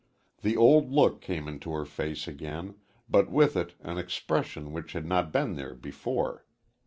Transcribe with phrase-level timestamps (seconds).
[0.41, 2.73] The old look came into her face again,
[3.07, 6.43] but with it an expression which had not been there before.